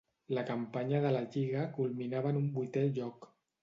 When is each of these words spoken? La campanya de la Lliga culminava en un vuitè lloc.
La 0.35 0.43
campanya 0.47 1.03
de 1.05 1.13
la 1.17 1.23
Lliga 1.35 1.69
culminava 1.79 2.35
en 2.35 2.43
un 2.45 2.53
vuitè 2.61 2.89
lloc. 3.01 3.35